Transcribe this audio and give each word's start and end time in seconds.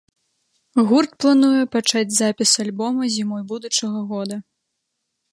Гурт 0.91 1.11
плануе 1.25 1.59
пачаць 1.75 2.17
запіс 2.21 2.51
альбома 2.63 3.09
зімой 3.17 3.43
будучага 3.51 3.99
года. 4.15 4.35